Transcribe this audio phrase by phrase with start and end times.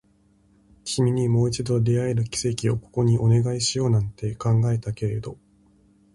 [0.83, 5.37] 君にもう一度出会える奇跡をここにお願いしようなんて考えたけれど